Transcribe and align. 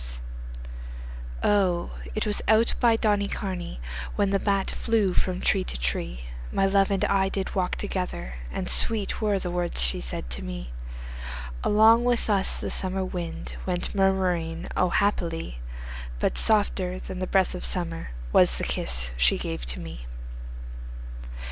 XXXI 0.01 0.19
O, 1.43 1.91
it 2.15 2.25
was 2.25 2.41
out 2.47 2.73
by 2.79 2.97
Donnycarney 2.97 3.77
When 4.15 4.31
the 4.31 4.39
bat 4.39 4.71
flew 4.71 5.13
from 5.13 5.39
tree 5.41 5.63
to 5.65 5.79
tree 5.79 6.21
My 6.51 6.65
love 6.65 6.89
and 6.89 7.05
I 7.05 7.29
did 7.29 7.53
walk 7.53 7.75
together; 7.75 8.33
And 8.51 8.67
sweet 8.67 9.21
were 9.21 9.37
the 9.37 9.51
words 9.51 9.79
she 9.79 10.01
said 10.01 10.31
to 10.31 10.41
me. 10.41 10.71
Along 11.63 12.03
with 12.03 12.31
us 12.31 12.59
the 12.59 12.71
summer 12.71 13.05
wind 13.05 13.57
Went 13.67 13.93
murmuring 13.93 14.67
O, 14.75 14.89
happily! 14.89 15.59
But 16.17 16.35
softer 16.35 16.97
than 16.97 17.19
the 17.19 17.27
breath 17.27 17.53
of 17.53 17.63
summer 17.63 18.09
Was 18.33 18.57
the 18.57 18.63
kiss 18.63 19.11
she 19.17 19.37
gave 19.37 19.67
to 19.67 19.79
me. 19.79 20.07